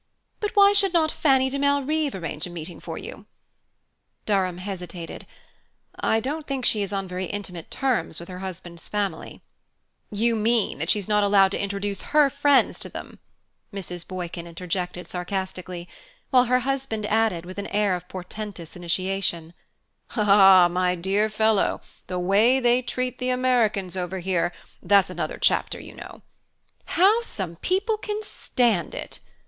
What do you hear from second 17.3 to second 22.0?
with an air of portentous initiation: "Ah, my dear fellow,